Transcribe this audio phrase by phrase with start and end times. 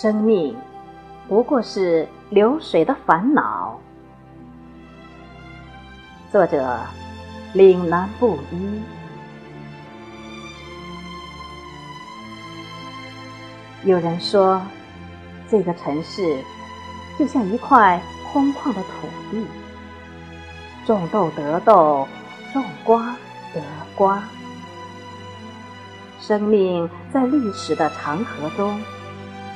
[0.00, 0.56] 生命
[1.28, 3.78] 不过是流水的烦恼。
[6.32, 6.80] 作者：
[7.52, 8.80] 岭南布衣。
[13.84, 14.62] 有人说，
[15.50, 16.38] 这个城市
[17.18, 18.00] 就像一块
[18.32, 19.44] 空旷的土地，
[20.86, 22.08] 种豆得豆，
[22.54, 23.14] 种瓜
[23.52, 23.60] 得
[23.94, 24.22] 瓜。
[26.18, 28.80] 生命在历史的长河中，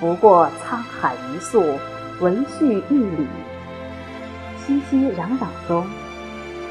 [0.05, 1.63] 不过沧海一粟，
[2.21, 3.27] 维续一里。
[4.59, 5.87] 熙熙攘攘中，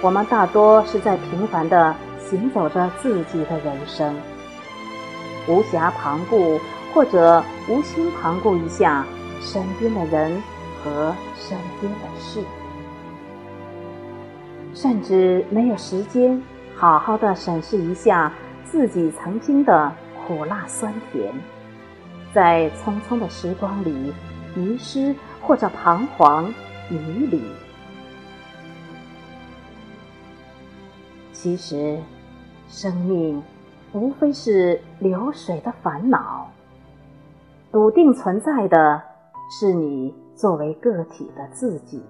[0.03, 4.13] 我们大多是在平凡的行走着自己的人生，
[5.47, 6.59] 无暇旁顾
[6.93, 9.03] 或者无心旁顾一下
[9.41, 10.39] 身边的人
[10.83, 12.39] 和身边的事，
[14.75, 16.39] 甚至没有时间
[16.75, 18.31] 好好的审视一下。
[18.63, 19.91] 自己曾经的
[20.25, 21.31] 苦辣酸甜，
[22.33, 24.11] 在匆匆的时光里
[24.55, 26.45] 迷失或者彷徨
[26.89, 27.41] 迷离。
[31.31, 31.99] 其实，
[32.67, 33.43] 生命
[33.91, 36.49] 无非是流水的烦恼。
[37.71, 39.01] 笃定存在的
[39.49, 42.01] 是你作为个体的自己。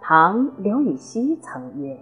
[0.00, 1.98] 唐刘禹锡曾曰。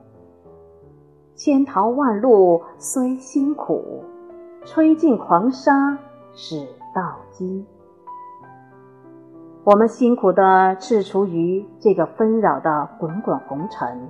[1.36, 4.02] 千淘万漉虽辛苦，
[4.67, 5.97] 吹尽狂沙
[6.34, 7.64] 始到金。
[9.62, 10.42] 我们辛苦地
[10.81, 14.08] 踟蹰于这个纷扰的滚滚红尘，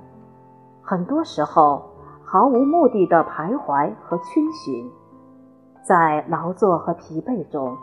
[0.81, 1.85] 很多时候
[2.23, 4.89] 毫无目的的徘徊和逡巡，
[5.83, 7.77] 在劳作和疲惫中，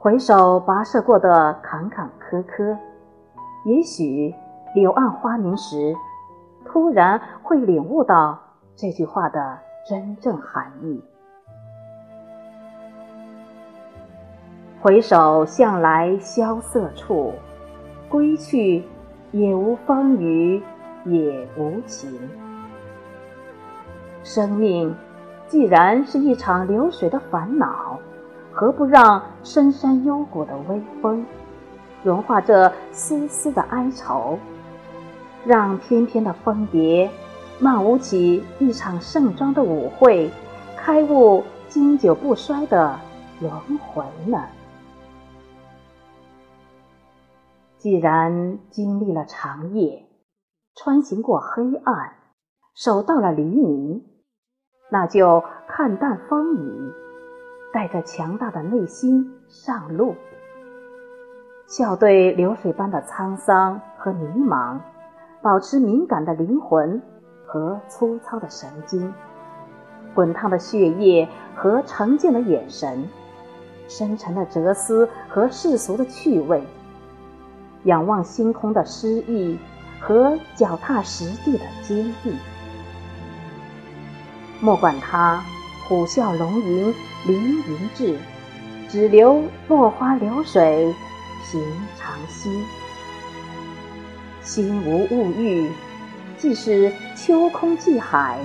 [0.00, 2.74] 回首跋涉过的坎坎坷坷，
[3.66, 4.34] 也许
[4.74, 5.94] 柳暗花明时。
[6.64, 8.38] 突然会领悟到
[8.74, 9.58] 这句话的
[9.88, 11.00] 真正含义。
[14.80, 17.32] 回首向来萧瑟处，
[18.08, 18.84] 归去，
[19.32, 20.62] 也无风雨
[21.04, 22.12] 也无晴。
[24.22, 24.94] 生命
[25.48, 27.98] 既然是一场流水的烦恼，
[28.52, 31.24] 何不让深山幽谷的微风，
[32.04, 34.38] 融化这丝丝的哀愁？
[35.44, 37.08] 让翩翩的蜂蝶
[37.58, 40.30] 漫舞起一场盛装的舞会，
[40.76, 42.98] 开悟经久不衰的
[43.40, 44.44] 轮回呢？
[47.86, 50.08] 既然经历了长夜，
[50.74, 52.14] 穿行过黑暗，
[52.74, 54.02] 守到了黎明，
[54.90, 56.92] 那就看淡风雨，
[57.72, 60.16] 带着强大的内心上路，
[61.68, 64.80] 笑对流水般的沧桑和迷茫。
[65.40, 67.00] 保持敏感的灵魂
[67.46, 69.14] 和粗糙的神经，
[70.12, 73.08] 滚烫的血液和澄净的眼神，
[73.86, 76.64] 深沉的哲思和世俗的趣味，
[77.86, 79.58] 仰望星空的诗意
[79.98, 82.36] 和脚踏实地的坚毅。
[84.60, 85.42] 莫管他
[85.88, 86.94] 虎啸龙吟
[87.26, 88.18] 凌云志，
[88.88, 90.94] 只留落花流水
[91.50, 91.62] 平
[91.98, 92.64] 常心。
[94.42, 95.70] 心无物欲，
[96.38, 98.38] 即使秋空寄海，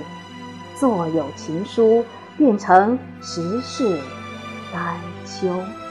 [0.78, 2.04] 作有情书，
[2.36, 3.98] 变成十世
[4.72, 5.81] 丹丘。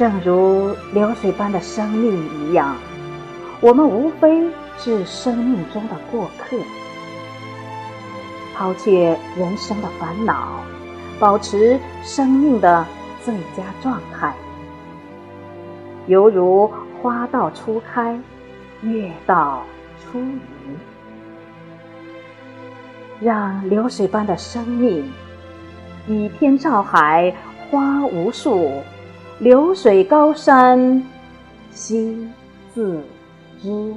[0.00, 2.74] 正如流水般的生命一样，
[3.60, 6.56] 我们无非是生命中的过客。
[8.54, 10.62] 抛却人生的烦恼，
[11.18, 12.82] 保持生命的
[13.22, 14.34] 最佳状态。
[16.06, 16.72] 犹如
[17.02, 18.18] 花到初开，
[18.80, 19.62] 月到
[19.98, 20.30] 初圆，
[23.20, 25.12] 让流水般的生命，
[26.06, 27.34] 倚天照海，
[27.70, 28.82] 花无数，
[29.40, 31.02] 流水高山，
[31.72, 32.30] 心
[32.74, 33.02] 自
[33.62, 33.94] 知。